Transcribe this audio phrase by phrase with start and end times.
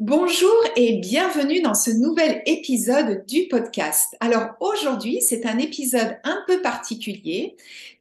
[0.00, 4.16] Bonjour et bienvenue dans ce nouvel épisode du podcast.
[4.20, 7.54] Alors aujourd'hui, c'est un épisode un peu particulier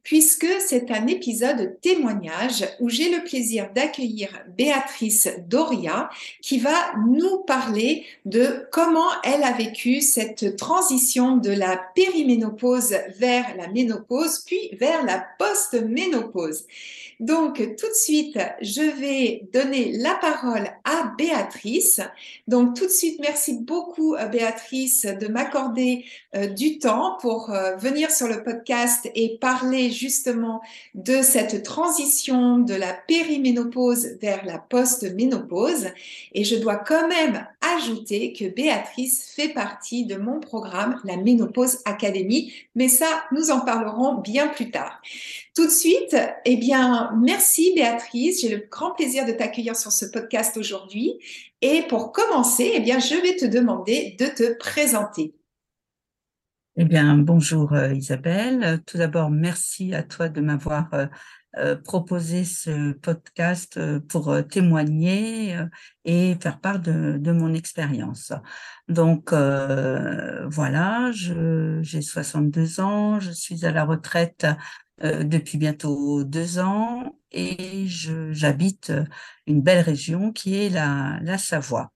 [0.03, 6.09] puisque c'est un épisode témoignage où j'ai le plaisir d'accueillir Béatrice Doria
[6.41, 13.55] qui va nous parler de comment elle a vécu cette transition de la périménopause vers
[13.57, 16.65] la ménopause puis vers la post-ménopause.
[17.19, 21.88] Donc, tout de suite, je vais donner la parole à Béatrice.
[22.47, 27.75] Donc, tout de suite, merci beaucoup, euh, Béatrice, de m'accorder euh, du temps pour euh,
[27.75, 30.61] venir sur le podcast et parler justement
[30.95, 35.87] de cette transition de la périménopause vers la post-ménopause.
[36.33, 41.79] Et je dois quand même ajouter que Béatrice fait partie de mon programme, la Ménopause
[41.85, 42.53] Academy.
[42.75, 45.01] Mais ça, nous en parlerons bien plus tard.
[45.55, 46.15] Tout de suite,
[46.45, 48.41] eh bien, merci Béatrice.
[48.41, 51.19] J'ai le grand plaisir de t'accueillir sur ce podcast aujourd'hui.
[51.61, 55.35] Et pour commencer, eh bien, je vais te demander de te présenter.
[56.77, 58.81] Eh bien, bonjour euh, Isabelle.
[58.85, 61.07] Tout d'abord, merci à toi de m'avoir euh,
[61.57, 63.77] euh, proposé ce podcast
[64.07, 65.57] pour témoigner
[66.05, 68.31] et faire part de, mon expérience.
[68.87, 74.47] Donc voilà, j'ai 62 ans, je suis à la retraite
[75.01, 78.91] depuis bientôt deux ans et j'habite
[79.47, 81.91] une belle région qui est la, la Savoie.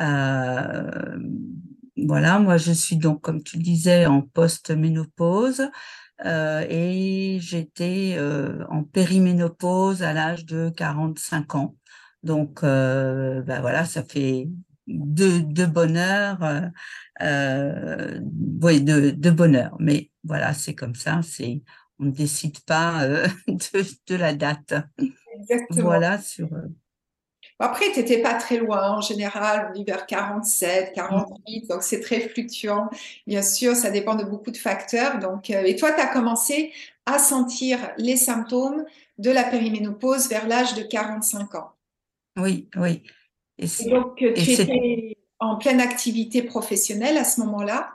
[0.00, 1.18] Euh,
[1.96, 5.62] voilà, moi je suis donc, comme tu le disais, en post-ménopause
[6.24, 11.76] euh, et j'étais euh, en périménopause à l'âge de 45 ans.
[12.22, 14.48] Donc, euh, ben voilà, ça fait
[14.86, 16.38] deux bonheurs,
[17.22, 18.20] euh,
[18.62, 19.76] oui, de, de bonheur.
[19.80, 21.62] Mais voilà, c'est comme ça, c'est
[21.98, 24.74] on ne décide pas euh, de, la date.
[25.34, 25.82] Exactement.
[25.82, 26.52] Voilà sur.
[26.52, 26.68] Euh,
[27.58, 28.96] après, tu n'étais pas très loin.
[28.96, 32.90] En général, on vit vers 47, 48, donc c'est très fluctuant.
[33.26, 35.20] Bien sûr, ça dépend de beaucoup de facteurs.
[35.20, 36.72] Donc, euh, et toi, tu as commencé
[37.06, 38.84] à sentir les symptômes
[39.18, 41.72] de la périménopause vers l'âge de 45 ans.
[42.36, 43.02] Oui, oui.
[43.58, 47.92] Et, donc, tu étais en pleine activité professionnelle à ce moment-là?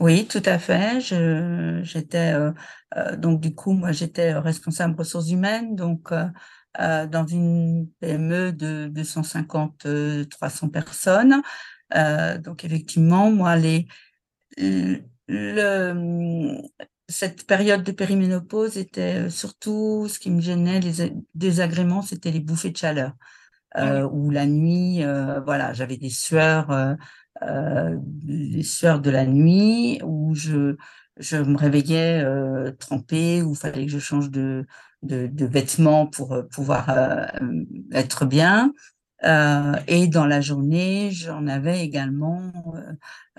[0.00, 1.00] Oui, tout à fait.
[1.00, 2.52] Je, j'étais euh,
[2.96, 8.88] euh, donc du coup, moi, j'étais responsable ressources humaines, donc euh, dans une PME de
[8.88, 11.42] 250-300 personnes.
[12.42, 13.86] donc effectivement, moi, les
[15.26, 16.60] le,
[17.08, 22.70] cette période de périménopause était surtout ce qui me gênait, les désagréments, c'était les bouffées
[22.70, 23.12] de chaleur.
[23.76, 25.02] Euh, ou la nuit,
[25.44, 26.94] voilà, j'avais des sueurs euh,
[27.42, 30.76] les sueurs de la nuit où je,
[31.16, 34.66] je me réveillais euh, trempée, il fallait que je change de,
[35.02, 37.26] de, vêtements pour euh, pouvoir euh,
[37.92, 38.72] être bien.
[39.24, 42.52] Euh, et dans la journée, j'en avais également,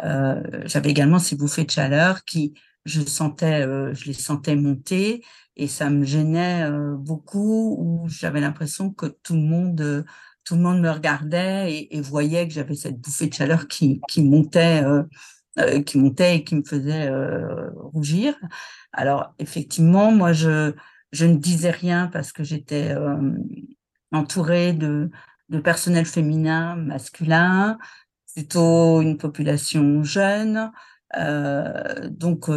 [0.03, 2.53] euh, j'avais également ces bouffées de chaleur qui,
[2.85, 3.63] je sentais,
[3.93, 5.23] je les sentais monter
[5.55, 6.69] et ça me gênait
[6.99, 7.75] beaucoup.
[7.79, 10.05] Où j'avais l'impression que tout le monde
[10.45, 14.83] tout le monde me regardait et, voyait que j'avais cette bouffée de chaleur qui, montait,
[14.83, 15.03] euh,
[15.59, 18.35] euh, qui montait et qui me faisait euh, rougir.
[18.93, 20.73] Alors effectivement, moi je
[21.19, 22.95] ne disais rien parce que j'étais
[24.11, 25.09] entourée de
[25.49, 27.77] de personnel féminin, masculin,
[28.33, 30.71] plutôt une population jeune.
[32.11, 32.49] Donc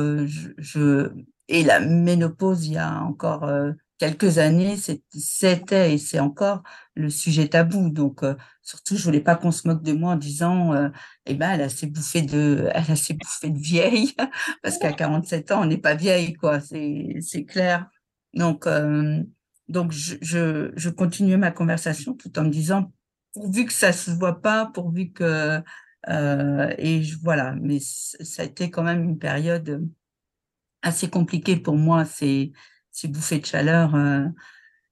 [1.48, 3.50] et la ménopause il y a encore
[3.98, 6.62] quelques années, c'était et c'est encore
[6.94, 7.90] le sujet tabou.
[7.90, 10.88] Donc, euh, surtout, je voulais pas qu'on se moque de moi en disant, euh,
[11.26, 14.14] eh ben, elle a ses bouffées de, elle a ses bouffées de vieille,
[14.62, 16.60] parce qu'à 47 ans, on n'est pas vieille, quoi.
[16.60, 17.86] C'est, c'est clair.
[18.34, 19.22] Donc, euh,
[19.68, 22.92] donc, je, je, je, continuais ma conversation tout en me disant,
[23.34, 25.60] pourvu que ça se voit pas, pourvu que...
[26.08, 29.86] Euh, et je, voilà, mais ça a été quand même une période
[30.82, 32.52] assez compliquée pour moi, ces,
[33.00, 33.94] ces bouffées de chaleur.
[33.94, 34.24] Euh,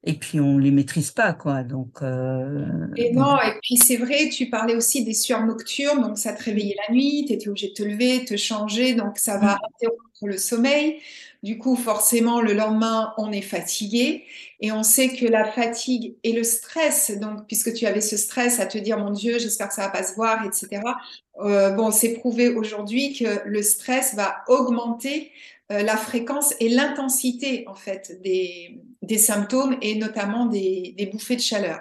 [0.06, 2.64] et puis on les maîtrise pas quoi donc euh,
[2.96, 6.44] et non et puis c'est vrai tu parlais aussi des sueurs nocturnes donc ça te
[6.44, 9.58] réveillait la nuit tu étais obligé de te lever te changer donc ça va mm.
[9.74, 11.00] interrompre le sommeil
[11.42, 14.24] du coup forcément le lendemain on est fatigué
[14.60, 18.60] et on sait que la fatigue et le stress donc puisque tu avais ce stress
[18.60, 20.82] à te dire mon dieu j'espère que ça va pas se voir etc
[21.40, 25.32] euh, bon c'est prouvé aujourd'hui que le stress va augmenter
[25.72, 31.36] euh, la fréquence et l'intensité en fait des, des, symptômes et notamment des, des, bouffées
[31.36, 31.80] de chaleur.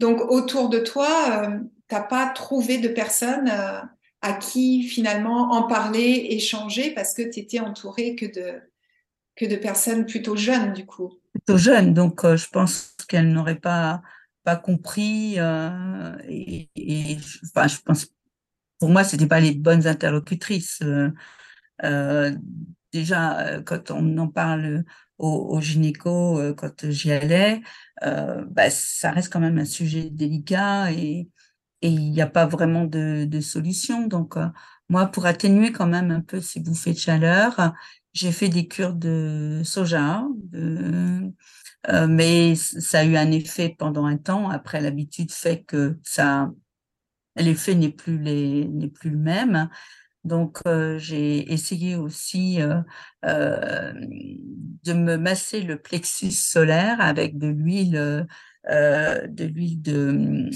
[0.00, 1.58] Donc autour de toi, euh,
[1.88, 3.80] tu n'as pas trouvé de personnes euh,
[4.20, 8.60] à qui finalement en parler, échanger parce que tu étais entouré que de,
[9.36, 11.12] que de personnes plutôt jeunes du coup.
[11.32, 14.02] Plutôt jeunes, donc je pense qu'elles n'auraient pas,
[14.42, 18.08] pas compris et, enfin, je pense
[18.80, 20.82] pour moi, c'était pas les bonnes interlocutrices.
[21.82, 22.32] Euh,
[22.94, 24.84] déjà, euh, quand on en parle
[25.18, 27.60] au, gynéco, euh, quand j'y allais,
[28.04, 31.28] euh, bah, ça reste quand même un sujet délicat et
[31.82, 34.06] il n'y a pas vraiment de, solution.
[34.06, 34.36] Donc,
[34.88, 37.74] moi, pour atténuer quand même un peu ces bouffées de chaleur,
[38.14, 40.22] j'ai fait des cures de soja,
[42.08, 44.48] mais ça a eu un effet pendant un temps.
[44.50, 46.50] Après, l'habitude fait que ça,
[47.36, 49.68] l'effet n'est plus le même.
[50.24, 52.80] Donc, euh, j'ai essayé aussi euh,
[53.26, 53.92] euh,
[54.84, 58.26] de me masser le plexus solaire avec de l'huile,
[58.66, 60.50] de l'huile de,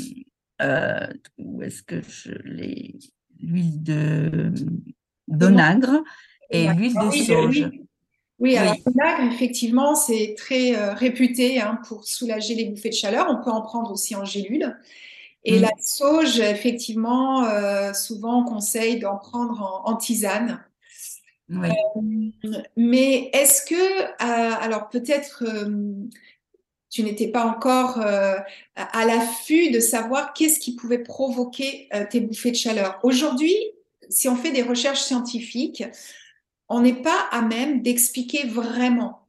[1.38, 2.94] où est-ce que je l'ai,
[3.40, 4.52] l'huile de
[5.28, 6.02] d'onagre
[6.48, 7.70] et l'huile de sauge.
[8.38, 13.26] Oui, alors l'onagre, effectivement, c'est très réputé hein, pour soulager les bouffées de chaleur.
[13.28, 14.74] On peut en prendre aussi en gélule.
[15.48, 15.62] Et mm.
[15.62, 20.62] la sauge, effectivement, euh, souvent on conseille d'en prendre en, tisane.
[21.50, 21.68] Euh,
[22.76, 25.44] mais est-ce que, euh, alors peut-être
[26.90, 32.56] tu n'étais pas encore à l'affût de savoir qu'est-ce qui pouvait provoquer tes bouffées de
[32.56, 32.98] chaleur?
[33.02, 33.56] Aujourd'hui,
[34.10, 35.84] si on fait des recherches scientifiques,
[36.68, 39.26] on n'est pas à même d'expliquer vraiment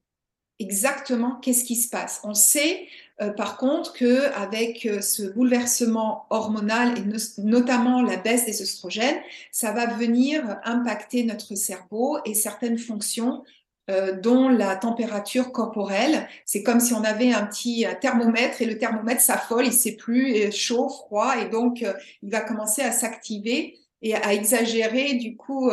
[0.59, 2.19] exactement qu'est-ce qui se passe.
[2.25, 2.87] On sait
[3.21, 9.19] euh, par contre que avec euh, ce bouleversement hormonal et notamment la baisse des oestrogènes,
[9.51, 13.43] ça va venir impacter notre cerveau et certaines fonctions
[13.89, 16.27] euh, dont la température corporelle.
[16.45, 20.51] C'est comme si on avait un petit thermomètre et le thermomètre s'affole, il sait plus
[20.51, 21.85] chaud, froid et donc
[22.21, 25.69] il va commencer à s'activer et à exagérer du coup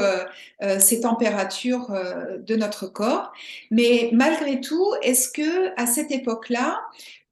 [0.62, 3.32] euh, ces températures euh, de notre corps.
[3.70, 6.80] Mais malgré tout, est-ce que à cette époque-là,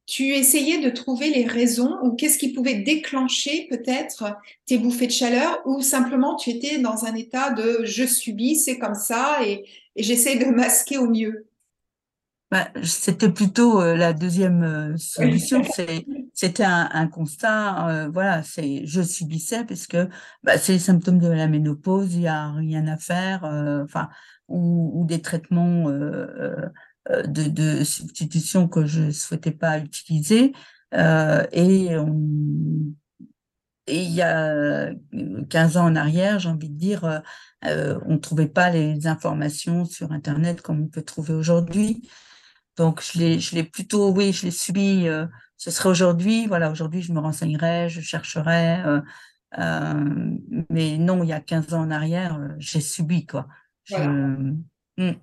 [0.05, 5.11] tu essayais de trouver les raisons ou qu'est-ce qui pouvait déclencher peut-être tes bouffées de
[5.11, 9.65] chaleur ou simplement tu étais dans un état de je subis, c'est comme ça et,
[9.95, 11.47] et j'essaie de masquer au mieux
[12.51, 15.63] bah, C'était plutôt la deuxième solution.
[16.35, 20.09] C'était un, un, constat, euh, voilà, c'est je subissais parce que
[20.43, 23.45] bah, c'est les symptômes de la ménopause, il y a rien à faire,
[23.85, 24.09] enfin,
[24.49, 26.55] ou, ou, des traitements euh,
[27.09, 30.53] de, de, substitution que je souhaitais pas utiliser.
[30.93, 32.93] et on,
[33.87, 34.91] et il y a
[35.49, 37.21] 15 ans en arrière, j'ai envie de dire,
[37.65, 42.09] euh, on ne trouvait pas les informations sur Internet comme on peut trouver aujourd'hui.
[42.77, 45.07] Donc, je l'ai, plutôt, oui, je l'ai subi.
[45.07, 48.83] Euh, ce serait aujourd'hui, voilà, aujourd'hui, je me renseignerais, je chercherais.
[48.85, 49.01] Euh,
[49.57, 50.35] euh,
[50.69, 53.47] mais non, il y a 15 ans en arrière, euh, j'ai subi, quoi.
[53.85, 55.13] Je, hmm.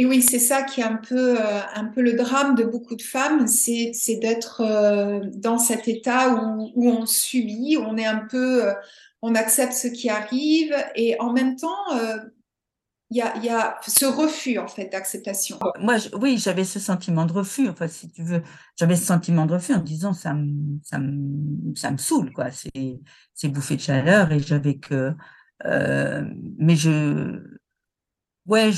[0.00, 2.96] Et oui, c'est ça qui est un peu, euh, un peu le drame de beaucoup
[2.96, 4.62] de femmes, c'est, d'être
[5.34, 6.34] dans cet état
[6.74, 8.72] où, on subit, on est un peu,
[9.20, 11.84] on accepte ce qui arrive et en même temps,
[13.10, 15.58] il y a, ce refus en fait d'acceptation.
[15.80, 17.68] Moi, oui, j'avais ce sentiment de refus.
[17.68, 18.42] Enfin, si tu veux,
[18.78, 22.50] j'avais ce sentiment de refus en disant ça me, ça me, ça me saoule quoi.
[22.52, 23.00] C'est,
[23.34, 25.12] c'est bouffé de chaleur et j'avais que,
[25.66, 26.24] euh,
[26.56, 27.59] mais je,
[28.46, 28.70] ouais,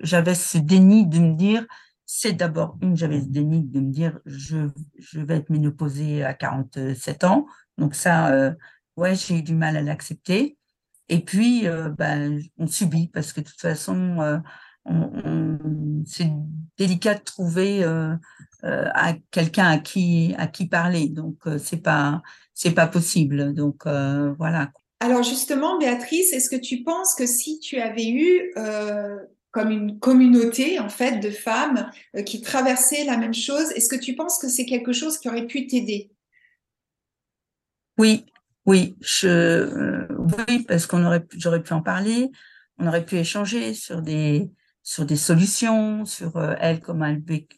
[0.00, 1.66] j'avais ce déni de me dire,
[2.06, 6.34] c'est d'abord une, j'avais ce déni de me dire, je, je vais être ménopausée à
[6.34, 7.46] 47 ans.
[7.76, 8.52] Donc ça, euh,
[8.96, 10.58] ouais, j'ai eu du mal à l'accepter.
[11.08, 14.38] Et puis, euh, ben, on subit parce que de toute façon, euh,
[14.84, 16.30] on, c'est
[16.78, 18.16] délicat de trouver euh,
[18.62, 21.08] à quelqu'un à qui à qui parler.
[21.08, 22.22] Donc, c'est pas
[22.54, 23.54] c'est pas possible.
[23.54, 24.70] Donc voilà.
[25.00, 28.52] Alors justement, Béatrice, est-ce que tu penses que si tu avais eu
[29.50, 31.90] comme une communauté en fait de femmes
[32.26, 33.70] qui traversaient la même chose.
[33.72, 36.10] Est-ce que tu penses que c'est quelque chose qui aurait pu t'aider?
[37.98, 38.26] Oui,
[38.66, 42.30] oui, je, oui, parce qu'on aurait, j'aurais pu en parler,
[42.78, 44.50] on aurait pu échanger sur des,
[44.82, 47.06] sur des solutions, sur euh, elle, comment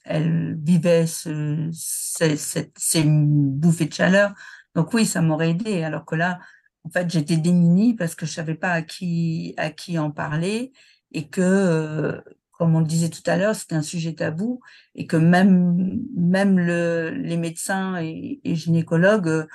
[0.05, 4.33] elle, vivait ce, ces, ces, bouffées de chaleur.
[4.75, 5.83] Donc oui, ça m'aurait aidé.
[5.83, 6.39] Alors que là,
[6.85, 10.73] en fait, j'étais démunie parce que je savais pas à qui, à qui en parler
[11.13, 12.21] et que, euh,
[12.53, 14.61] comme on le disait tout à l'heure, c'était un sujet tabou
[14.95, 19.47] et que même, même le, les médecins et, gynécologues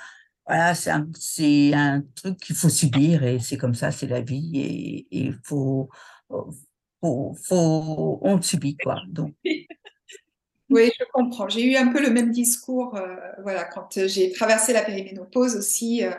[0.46, 4.20] voilà, c'est un, c'est un truc qu'il faut subir et c'est comme ça, c'est la
[4.20, 5.90] vie et il faut,
[7.00, 9.00] faut, faut, on le subit quoi.
[9.08, 9.34] Donc.
[10.68, 11.48] Oui, je comprends.
[11.48, 16.04] J'ai eu un peu le même discours, euh, voilà, quand j'ai traversé la périménopause aussi,
[16.04, 16.10] euh,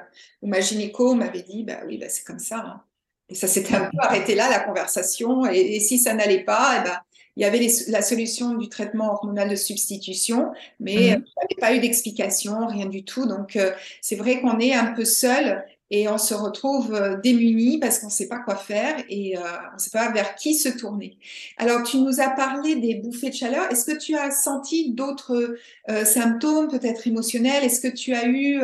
[0.42, 2.58] où ma gynéco m'avait dit, bah oui, bah, c'est comme ça.
[2.60, 2.84] Hein.
[3.30, 5.46] Et ça s'était un peu arrêté là, la conversation.
[5.48, 6.98] Et, si ça n'allait pas, eh ben,
[7.36, 11.76] il y avait la solution du traitement hormonal de substitution, mais il n'y avait pas
[11.76, 13.28] eu d'explication, rien du tout.
[13.28, 17.80] Donc, euh, c'est vrai qu'on est un peu seul et on se retrouve euh, démunis
[17.80, 19.42] parce qu'on ne sait pas quoi faire et euh,
[19.72, 21.18] on ne sait pas vers qui se tourner.
[21.58, 23.72] Alors, tu nous as parlé des bouffées de chaleur.
[23.72, 25.56] Est-ce que tu as senti d'autres
[26.04, 27.64] symptômes, peut-être émotionnels?
[27.64, 28.62] Est-ce que tu as eu,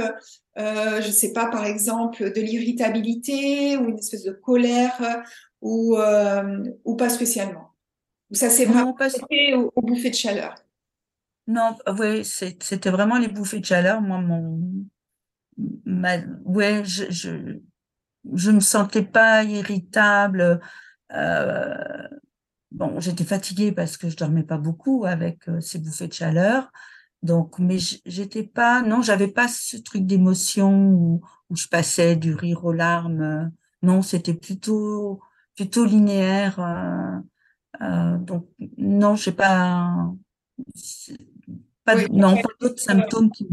[0.57, 5.23] je ne sais pas, par exemple, de l'irritabilité ou une espèce de colère
[5.61, 5.97] ou,
[6.83, 7.69] ou pas spécialement?
[8.31, 9.21] Ça s'est vraiment passé
[9.53, 10.55] aux, bouffées de chaleur?
[11.47, 14.01] Non, oui, c'était vraiment les bouffées de chaleur.
[14.01, 14.59] Moi, mon,
[15.85, 17.59] ma, ouais, je, je,
[18.33, 20.59] je me sentais pas irritable.
[21.13, 22.07] Euh,
[22.71, 26.71] bon, j'étais fatiguée parce que je dormais pas beaucoup avec euh, ces bouffées de chaleur.
[27.21, 32.35] Donc, mais j'étais pas, non, j'avais pas ce truc d'émotion où, où, je passais du
[32.35, 33.51] rire aux larmes.
[33.81, 35.21] Non, c'était plutôt,
[35.55, 36.59] plutôt linéaire.
[36.59, 37.19] Euh,
[37.81, 40.11] euh, donc, non, je sais pas,
[41.85, 43.47] pas non, pas d'autres symptômes qui,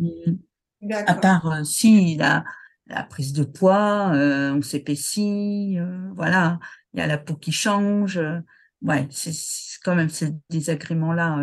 [0.90, 2.44] à part euh, si la,
[2.87, 6.58] la prise de poids, euh, on s'épaissit, euh, voilà,
[6.94, 8.20] il y a la peau qui change,
[8.82, 9.32] ouais, c'est
[9.84, 11.38] quand même ces désagréments-là.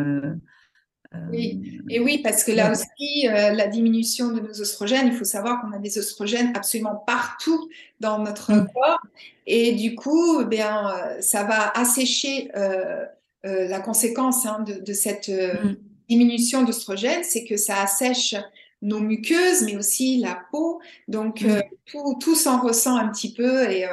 [1.31, 5.61] oui, et oui, parce que là aussi, la diminution de nos oestrogènes, il faut savoir
[5.61, 8.67] qu'on a des oestrogènes absolument partout dans notre mmh.
[8.73, 9.01] corps.
[9.45, 10.91] Et du coup, eh bien,
[11.21, 13.05] ça va assécher euh,
[13.45, 15.75] euh, la conséquence hein, de, de, cette mm.
[16.09, 18.35] diminution d'oestrogène, c'est que ça assèche
[18.81, 20.81] nos muqueuses, mais aussi la peau.
[21.07, 21.61] Donc, mm.
[21.85, 23.87] tout, tout s'en ressent un petit peu et,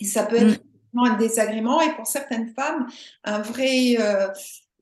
[0.00, 0.62] et ça peut être
[0.92, 0.98] mm.
[0.98, 2.86] un désagrément et pour certaines femmes,
[3.24, 3.96] un vrai,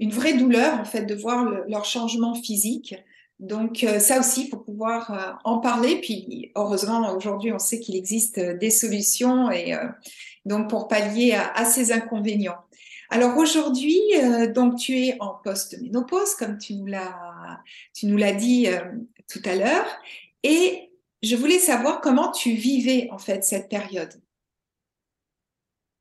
[0.01, 2.95] une vraie douleur en fait de voir leur changement physique.
[3.41, 6.01] Donc euh, ça aussi, il faut pouvoir euh, en parler.
[6.01, 9.75] Puis heureusement, aujourd'hui, on sait qu'il existe euh, des solutions et
[10.45, 12.59] donc pour pallier à, ces inconvénients.
[13.11, 13.99] Alors aujourd'hui,
[14.55, 17.15] donc tu es en post-ménopause, comme tu nous l'as,
[17.95, 18.67] tu nous l'as dit
[19.29, 19.87] tout à l'heure,
[20.43, 20.91] et
[21.23, 24.15] je voulais savoir comment tu vivais en fait cette période.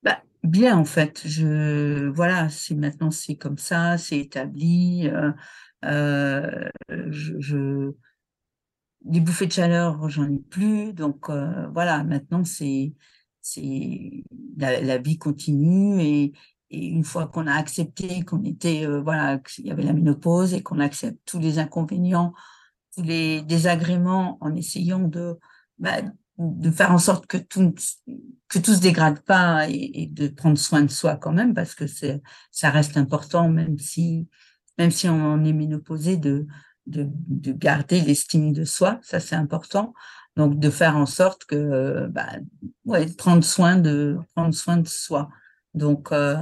[0.04, 1.26] Bah, bien en fait,
[2.14, 5.10] voilà, maintenant c'est comme ça, c'est établi.
[5.86, 6.70] Euh,
[9.06, 10.94] les bouffées de chaleur, j'en ai plus.
[10.94, 12.94] Donc euh, voilà, maintenant c'est
[13.42, 14.24] c'est
[14.58, 16.32] la, la, vie continue et,
[16.74, 20.54] et une fois qu'on a accepté qu'on était euh, voilà qu'il y avait la ménopause
[20.54, 22.34] et qu'on accepte tous les inconvénients,
[22.96, 25.38] tous les désagréments en essayant de
[25.78, 26.02] bah,
[26.38, 27.74] de faire en sorte que tout
[28.50, 31.88] que tout se dégrade pas et, de prendre soin de soi quand même parce que
[31.88, 34.28] c'est ça reste important même si
[34.78, 36.48] même si on est ménopausé, de,
[36.88, 39.94] de, de garder l'estime de soi, ça c'est important.
[40.36, 42.28] Donc de faire en sorte que, bah,
[42.86, 45.30] ouais, prendre soin de prendre soin de soi.
[45.74, 46.36] Donc euh,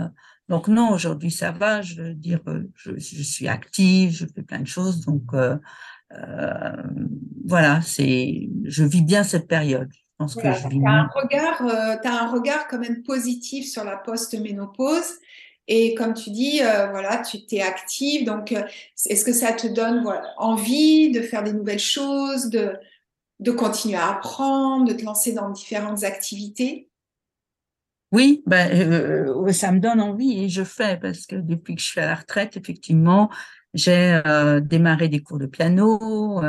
[0.52, 1.82] donc non, aujourd'hui ça va.
[1.82, 5.00] Je veux dire, euh, je, je, suis active, je fais plein de choses.
[5.06, 5.58] Donc euh,
[6.12, 6.76] euh
[7.48, 9.90] voilà, c'est, je vis bien cette période.
[9.94, 10.82] Je pense que je vis.
[10.86, 15.14] As un regard, euh, as un regard quand même positif sur la post-ménopause.
[15.70, 18.26] Et comme tu dis, euh, voilà, tu t'es active.
[18.26, 18.54] Donc,
[19.06, 22.74] est-ce que ça te donne voilà, envie de faire des nouvelles choses, de,
[23.40, 26.91] de continuer à apprendre, de te lancer dans différentes activités?
[28.12, 31.88] Oui, ben, euh, ça me donne envie et je fais parce que depuis que je
[31.88, 33.30] suis à la retraite, effectivement,
[33.74, 34.22] j'ai
[34.64, 36.42] démarré des cours de piano.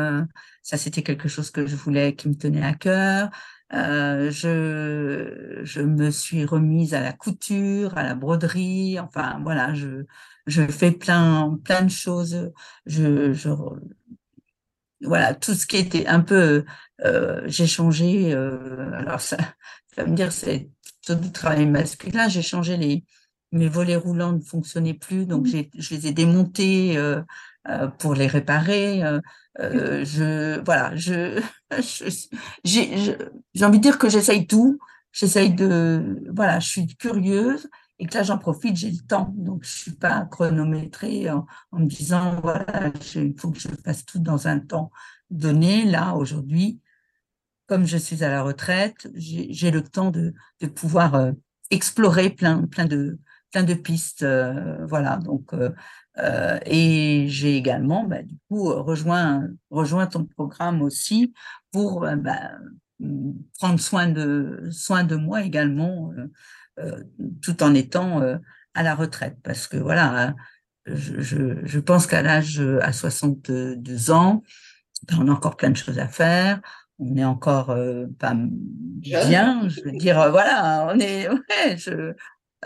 [0.62, 3.31] ça, c'était quelque chose que je voulais, qui me tenait à cœur.
[3.75, 8.99] Euh, je, je me suis remise à la couture, à la broderie.
[9.00, 10.04] Enfin, voilà, je,
[10.47, 12.52] je fais plein, plein de choses.
[12.87, 13.49] Je, je,
[15.00, 16.64] voilà, tout ce qui était un peu,
[17.04, 18.33] euh, j'ai changé.
[18.35, 19.37] Euh, alors ça,
[19.95, 20.71] ça me dire, c'est
[21.05, 22.29] tout du travail masculin.
[22.29, 23.05] J'ai changé les,
[23.53, 25.63] mes volets roulants ne fonctionnaient plus, donc mmh.
[25.79, 26.99] je les ai démontés
[27.99, 29.03] pour les réparer.
[29.59, 31.41] je voilà, je
[32.65, 34.79] j'ai envie de dire que j'essaye tout.
[35.13, 37.69] J'essaye de voilà, je suis curieuse
[37.99, 41.79] et que là j'en profite, j'ai le temps, donc je suis pas chronométrée en, en
[41.79, 44.91] me disant voilà, il faut que je fasse tout dans un temps
[45.31, 45.85] donné.
[45.85, 46.81] Là aujourd'hui,
[47.73, 50.35] comme je suis à la retraite, j'ai le temps de,
[50.75, 51.33] pouvoir euh,
[51.71, 53.19] explorer plein, plein, de,
[53.50, 54.25] plein de pistes.
[54.25, 61.33] Euh, voilà, donc, euh, et j'ai également, bah, du coup, rejoint, rejoint ton programme aussi
[61.71, 62.50] pour bah,
[63.59, 66.12] prendre soin de, soin de moi également,
[67.41, 68.21] tout en étant
[68.75, 69.38] à la retraite.
[69.43, 70.35] Parce que voilà,
[70.85, 74.43] je pense qu'à l'âge, à 62 ans,
[75.09, 76.61] ben, on a encore plein de choses à faire
[77.03, 82.15] on est encore euh, pas bien, je veux dire, euh, voilà, on est, ouais, je,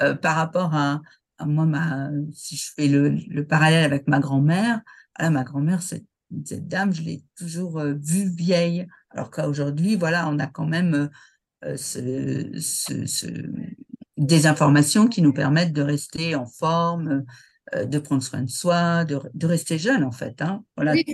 [0.03, 1.01] euh, par rapport à,
[1.45, 4.81] moi, ma, si je fais le, parallèle avec ma grand-mère,
[5.19, 6.07] ma grand-mère, cette,
[6.45, 11.11] cette, dame, je l'ai toujours vue vieille, alors qu'aujourd'hui, voilà, on a quand même
[11.63, 13.27] ce, ce,
[14.17, 17.25] des informations qui nous permettent de rester en forme,
[17.75, 20.41] de prendre soin de soi, de, de rester jeune, en fait.
[20.41, 20.65] Hein.
[20.75, 21.05] Voilà, oui,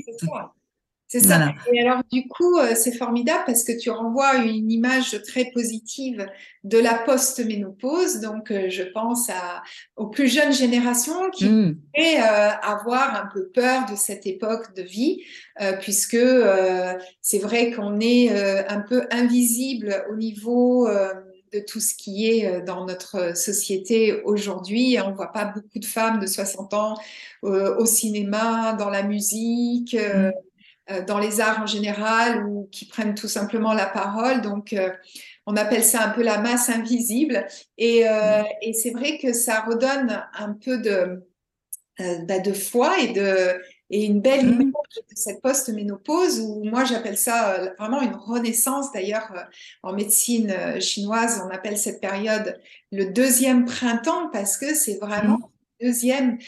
[1.12, 1.52] c'est ça.
[1.70, 6.26] Et alors, du coup, euh, c'est formidable parce que tu renvoies une image très positive
[6.64, 8.20] de la post-ménopause.
[8.20, 9.62] Donc, euh, je pense à,
[9.96, 11.76] aux plus jeunes générations qui mmh.
[11.76, 15.22] pourraient euh, avoir un peu peur de cette époque de vie,
[15.82, 16.16] puisque
[17.20, 18.30] c'est vrai qu'on est
[18.68, 24.96] un peu invisible au niveau de tout ce qui est dans notre société aujourd'hui.
[25.04, 26.94] On ne voit pas beaucoup de femmes de 60 ans
[27.42, 29.94] au cinéma, dans la musique.
[29.94, 30.30] Euh,
[31.06, 34.40] dans les arts en général ou qui prennent tout simplement la parole.
[34.40, 34.90] Donc, euh,
[35.46, 37.46] on appelle ça un peu la masse invisible.
[37.78, 41.24] Et, euh, et c'est vrai que ça redonne un peu de,
[42.26, 44.60] bah, de foi et, de, et une belle mmh.
[44.62, 48.92] image de cette post-ménopause où moi j'appelle ça vraiment une renaissance.
[48.92, 49.32] D'ailleurs,
[49.82, 52.58] en médecine chinoise, on appelle cette période
[52.90, 55.86] le deuxième printemps parce que c'est vraiment mmh.
[55.86, 56.38] deuxième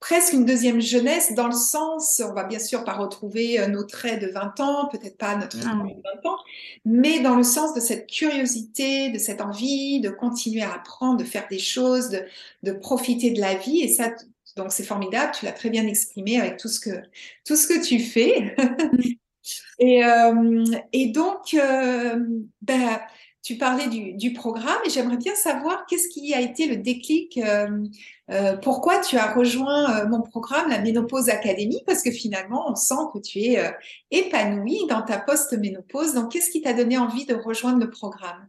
[0.00, 3.84] presque une deuxième jeunesse dans le sens, on va bien sûr pas retrouver euh, nos
[3.84, 6.38] traits de 20 ans, peut-être pas notre traits de 20 ans,
[6.84, 11.24] mais dans le sens de cette curiosité, de cette envie de continuer à apprendre, de
[11.24, 12.22] faire des choses, de,
[12.62, 13.80] de profiter de la vie.
[13.80, 14.10] Et ça,
[14.56, 17.02] donc c'est formidable, tu l'as très bien exprimé avec tout ce que,
[17.44, 18.54] tout ce que tu fais.
[19.78, 22.18] et, euh, et donc, euh,
[22.60, 23.00] ben,
[23.46, 27.86] tu parlais du, programme et j'aimerais bien savoir qu'est-ce qui a été le déclic, euh,
[28.28, 32.74] euh, pourquoi tu as rejoint euh, mon programme, la Ménopause Académie, parce que finalement, on
[32.74, 33.72] sent que tu es
[34.10, 36.14] épanouie dans ta post-ménopause.
[36.14, 38.48] Donc, qu'est-ce qui t'a donné envie de rejoindre le programme?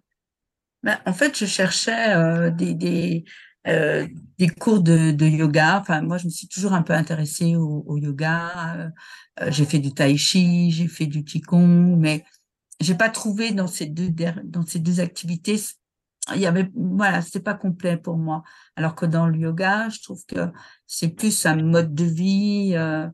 [0.81, 5.79] Ben, En fait, je cherchais des, des, cours de, yoga.
[5.79, 8.89] Enfin, moi, je me suis toujours un peu intéressée au, au yoga.
[9.49, 12.23] j'ai fait du tai chi, j'ai fait du qigong, mais
[12.79, 14.09] j'ai pas trouvé dans ces deux
[14.43, 15.59] dans ces deux activités
[16.35, 18.43] il y avait voilà c'est pas complet pour moi.
[18.75, 20.49] Alors que dans le yoga je trouve que
[20.85, 23.07] c'est plus un mode de vie euh,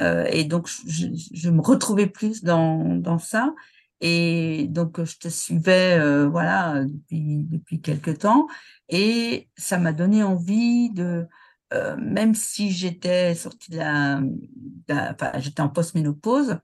[0.00, 3.54] euh, et donc je, je, me retrouvais plus dans dans ça.
[4.00, 8.46] Et donc je te suivais euh, voilà depuis depuis quelque temps.
[8.88, 11.26] Et ça m'a donné envie de
[11.72, 14.20] euh, même si j'étais sortie de la,
[14.88, 16.58] enfin, j'étais en post-ménopause,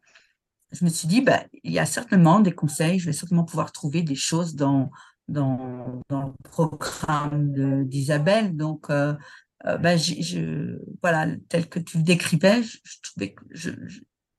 [0.73, 3.73] je me suis dit, bah, il y a certainement des conseils, je vais certainement pouvoir
[3.73, 4.91] trouver des choses dans,
[5.29, 8.57] dans, dans le programme d'Isabelle.
[8.57, 9.15] Donc, euh,
[9.67, 13.71] euh bah, je, voilà, tel que tu le décrivais, je, trouvais que je,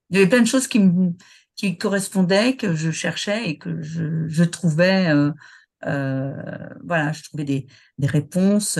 [0.09, 1.13] il y avait plein de choses qui me
[1.55, 5.31] qui correspondaient, que je cherchais et que je, je trouvais, euh,
[5.85, 7.65] euh, voilà, je trouvais des,
[7.97, 8.77] des réponses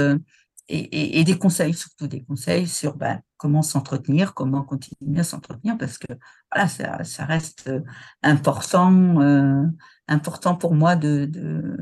[0.70, 5.78] et, et, des conseils, surtout des conseils sur bah, comment s'entretenir, comment continuer à s'entretenir,
[5.78, 6.12] parce que
[6.52, 7.82] voilà, ça, ça reste euh,
[8.24, 9.64] important, euh,
[10.08, 11.78] important pour moi de, de,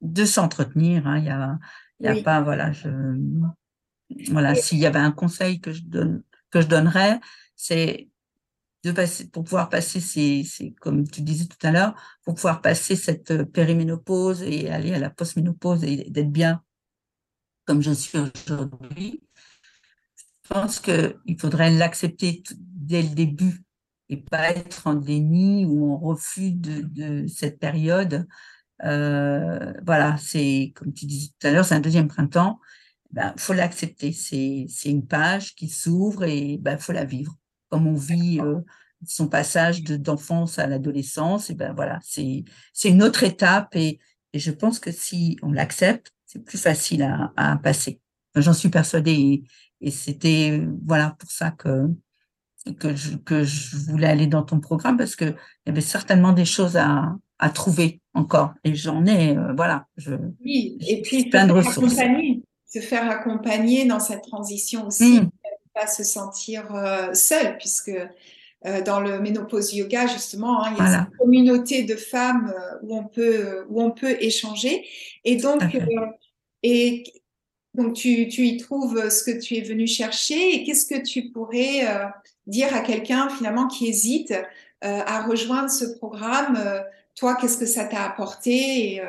[0.00, 1.06] de s'entretenir.
[1.06, 1.18] Hein.
[1.18, 1.58] Il y a,
[2.00, 2.88] il y a pas, voilà, je,
[4.30, 7.20] voilà, s'il y avait un conseil que je donne, que je donnerais,
[7.54, 8.08] c'est
[8.82, 11.94] de passer, pour pouvoir passer ces, ces, comme tu disais tout à l'heure,
[12.24, 16.62] pour pouvoir passer cette périménopause et aller à la postménopause et d'être bien
[17.66, 19.22] comme je suis aujourd'hui,
[20.50, 23.62] pense qu'il faudrait l'accepter dès le début
[24.08, 28.26] et pas être en déni ou en refus de, cette période.
[28.84, 32.58] Euh, voilà, c'est comme tu disais tout à l'heure, c'est un deuxième printemps.
[33.12, 34.12] Il ben, faut l'accepter.
[34.12, 37.36] C'est une page qui s'ouvre et il ben, faut la vivre.
[37.68, 38.60] Comme on vit euh,
[39.06, 42.44] son passage d'enfance à l'adolescence, et ben voilà, c'est
[42.84, 44.00] une autre étape et,
[44.32, 48.00] et je pense que si on l'accepte, c'est plus facile à, à passer.
[48.34, 49.44] J'en suis persuadée et,
[49.88, 51.86] c'était voilà pour ça que
[52.78, 56.32] que je, que je voulais aller dans ton programme parce que il y avait certainement
[56.32, 58.52] des choses à, à trouver encore.
[58.64, 60.14] Et j'en ai euh, voilà je
[60.44, 61.96] oui et puis plein de ressources.
[62.66, 65.30] se faire accompagner dans cette transition aussi mmh.
[65.74, 67.90] pas se sentir euh, seul puisque
[68.66, 72.94] euh, dans le ménopause yoga justement hein, il y a une communauté de femmes où
[72.94, 74.84] on peut où on peut échanger.
[75.24, 75.62] Et donc
[76.62, 77.04] et
[77.80, 81.30] donc, tu, tu, y trouves ce que tu es venu chercher et qu'est-ce que tu
[81.30, 82.06] pourrais euh,
[82.46, 86.80] dire à quelqu'un finalement qui hésite euh, à rejoindre ce programme euh,
[87.16, 89.02] Toi, qu'est-ce que ça t'a apporté et,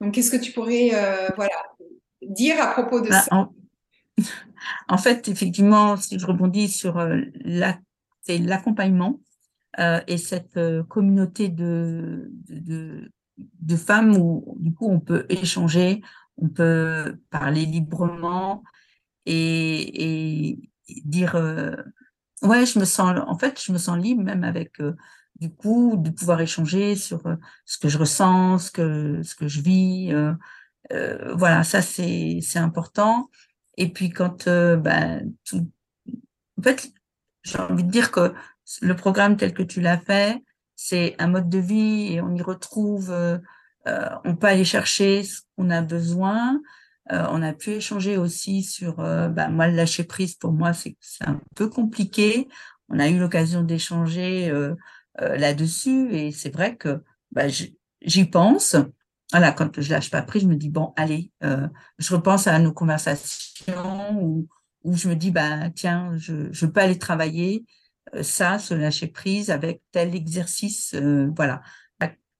[0.00, 0.90] Donc, qu'est-ce que tu pourrais
[1.36, 1.56] voilà,
[2.22, 3.48] dire à propos de bah, ça?
[4.88, 4.98] en...
[4.98, 7.04] fait, effectivement, si je rebondis sur
[8.24, 9.20] l'accompagnement
[10.06, 13.10] et cette communauté de, de,
[13.60, 16.02] de femmes où du coup on peut échanger,
[16.40, 18.62] on peut parler librement
[19.26, 20.58] et,
[21.04, 21.76] dire euh,
[22.42, 24.96] ouais je me sens en fait je me sens libre même avec euh,
[25.36, 29.46] du coup de pouvoir échanger sur euh, ce que je ressens ce que ce que
[29.46, 30.12] je vis
[31.34, 33.30] voilà ça c'est c'est important.
[33.76, 35.70] Et puis quand ben tout
[36.58, 36.92] en fait
[37.44, 38.34] j'ai envie de dire que
[38.82, 40.42] le programme tel que tu l'as fait
[40.74, 43.14] c'est un mode de vie et on y retrouve
[43.86, 46.60] on peut aller chercher ce qu'on a besoin.
[47.12, 50.72] Euh, on a pu échanger aussi sur, euh, bah, moi, le lâcher prise, pour moi,
[50.72, 52.48] c'est un peu compliqué.
[52.88, 54.52] On a eu l'occasion d'échanger
[55.18, 58.76] là-dessus et c'est vrai que bah, j'y pense.
[59.32, 62.72] Voilà, quand je lâche pas prise, je me dis, bon, allez, je repense à nos
[62.72, 64.48] conversations où,
[64.82, 67.64] où je me dis, bah, tiens, je, je peux aller travailler
[68.22, 70.96] ça, se lâcher prise avec tel exercice.
[71.36, 71.62] voilà,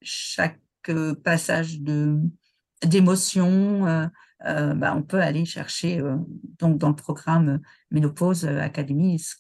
[0.03, 0.59] chaque
[1.23, 2.21] passage de
[2.85, 4.07] d'émotions, euh,
[4.47, 6.17] euh, bah, on peut aller chercher euh,
[6.59, 9.35] donc dans le programme Ménopause Académie ce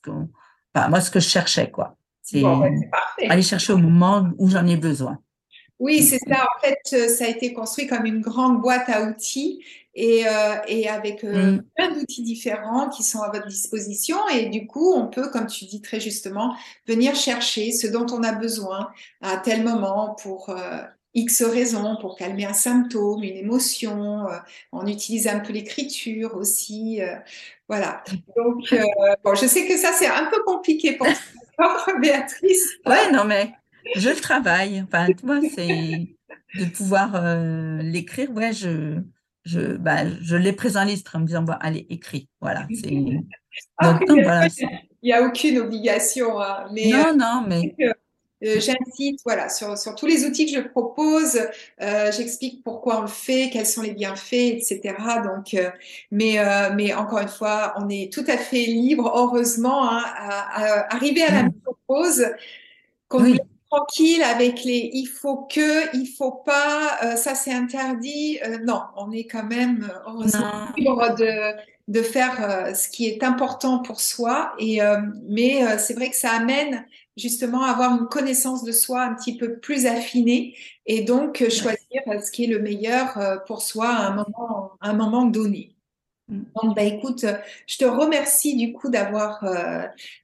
[0.74, 1.96] bah, moi ce que je cherchais quoi.
[2.22, 2.44] C'est
[3.28, 5.18] aller chercher au moment où j'en ai besoin.
[5.78, 6.44] Oui c'est ça.
[6.44, 10.24] En fait ça a été construit comme une grande boîte à outils et,
[10.68, 11.62] et avec mm.
[11.74, 14.16] plein d'outils différents qui sont à votre disposition.
[14.28, 16.54] Et du coup on peut comme tu dis très justement
[16.86, 18.90] venir chercher ce dont on a besoin
[19.22, 20.54] à tel moment pour
[21.14, 24.28] X raisons pour calmer un symptôme, une émotion.
[24.28, 24.36] Euh,
[24.72, 27.02] on utilise un peu l'écriture aussi.
[27.02, 27.16] Euh,
[27.68, 28.02] voilà.
[28.36, 28.84] Donc, euh,
[29.24, 31.06] bon, je sais que ça, c'est un peu compliqué pour
[31.56, 32.64] toi, Béatrice.
[32.86, 33.52] Ouais, non, mais
[33.96, 34.82] je le travaille.
[34.82, 36.08] Enfin, toi, c'est
[36.54, 37.20] de pouvoir
[37.82, 38.30] l'écrire.
[38.30, 39.00] Ouais, je,
[39.44, 42.28] je, bah, je l'ai pris en liste en me disant, bon, allez, écris.
[42.40, 42.66] Voilà.
[43.78, 44.46] Ah, donc, voilà.
[45.02, 46.40] Il n'y a aucune obligation.
[46.40, 47.74] Hein, mais, non, non, mais.
[47.80, 47.92] Euh,
[48.42, 51.38] j'incite voilà, sur, sur, tous les outils que je propose.
[51.80, 54.94] Euh, J'explique pourquoi on le fait, quels sont les bienfaits, etc.
[55.24, 55.70] Donc, euh,
[56.10, 60.64] mais, euh, mais encore une fois, on est tout à fait libre, heureusement, hein, à,
[60.64, 61.52] à, arriver à la mmh.
[61.86, 62.26] pause
[63.70, 68.40] tranquille avec les il faut que, il faut pas, ça c'est interdit.
[68.64, 71.54] non, on est quand même heureusement libre de,
[71.86, 74.54] de faire ce qui est important pour soi.
[74.58, 74.80] Et,
[75.28, 76.84] mais c'est vrai que ça amène
[77.20, 80.56] justement avoir une connaissance de soi un petit peu plus affinée
[80.86, 84.14] et donc euh, choisir euh, ce qui est le meilleur euh, pour soi à un
[84.16, 85.76] moment, un moment donné.
[86.28, 86.42] Mm.
[86.56, 87.24] Donc, bah, écoute,
[87.66, 89.44] je te remercie du coup d'avoir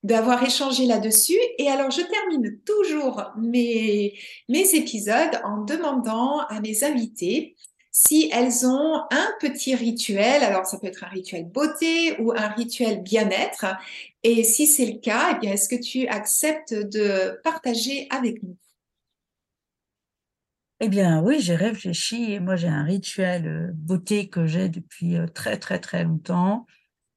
[0.03, 1.39] d'avoir échangé là-dessus.
[1.59, 7.57] Et alors, je termine toujours mes, mes épisodes en demandant à mes invités
[7.99, 12.49] si elles ont un petit rituel, alors ça peut être un rituel beauté ou un
[12.49, 13.65] rituel bien-être,
[14.23, 18.55] et si c'est le cas, eh est-ce que tu acceptes de partager avec nous?
[20.81, 22.39] Eh bien, oui, j'ai réfléchi.
[22.39, 26.67] Moi, j'ai un rituel euh, beauté que j'ai depuis euh, très, très, très longtemps.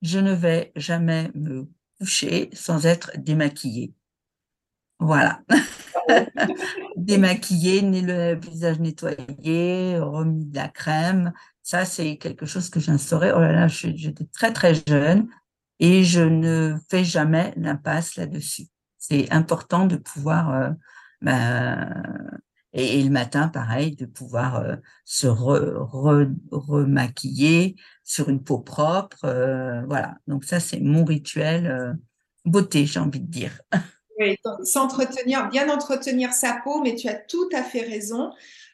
[0.02, 1.68] Je ne vais jamais me
[2.00, 3.92] coucher sans être démaquillée.
[5.00, 5.42] Voilà.
[6.95, 11.34] Démaquillé, le visage nettoyé, remis de la crème.
[11.63, 13.32] Ça, c'est quelque chose que j'ai instauré.
[13.32, 15.28] Oh là là, j'étais très, très jeune
[15.80, 18.67] et je ne fais jamais l'impasse là-dessus.
[18.98, 20.69] C'est important de pouvoir, euh,
[21.22, 22.04] ben,
[22.74, 25.28] et, le matin, pareil, de pouvoir euh, se
[26.52, 29.26] remaquiller sur une peau propre.
[29.26, 30.17] Euh, voilà.
[30.28, 31.98] Donc ça, c'est mon rituel
[32.45, 33.62] beauté, j'ai envie de dire.
[34.20, 38.32] Oui, s'entretenir, bien entretenir sa peau, mais tu as tout à fait raison.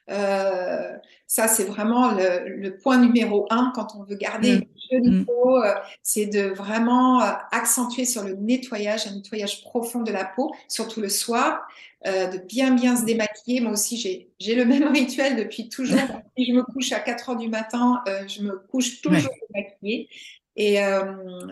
[0.09, 4.61] Euh, ça, c'est vraiment le, point numéro un quand on veut garder mm.
[4.61, 5.25] une jolie mm.
[5.25, 5.63] peau.
[5.63, 10.53] Euh, c'est de vraiment euh, accentuer sur le nettoyage, un nettoyage profond de la peau,
[10.67, 11.61] surtout le soir,
[12.05, 13.61] de bien bien se démaquiller.
[13.61, 13.97] Moi aussi,
[14.39, 15.97] j'ai le même rituel depuis toujours.
[16.37, 20.07] si je me couche à 4 heures du matin, je me couche toujours démaquillée.
[20.55, 21.01] Et euh,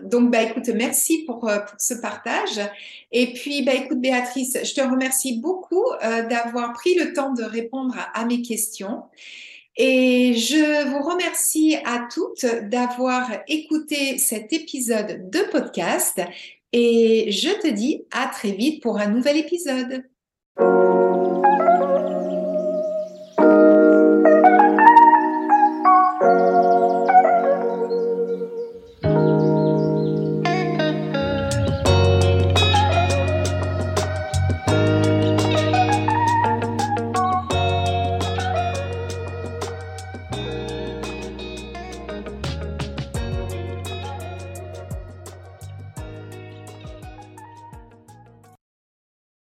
[0.02, 2.60] donc, bah, écoute, merci pour, euh, pour, ce partage.
[3.12, 7.44] Et puis, bah, écoute, Béatrice, je te remercie beaucoup euh, d'avoir pris le temps de
[7.44, 9.02] répondre à, mes questions.
[9.76, 16.20] Et je vous remercie à toutes d'avoir écouté cet épisode de podcast.
[16.72, 20.04] Et je te dis à très vite pour un nouvel épisode.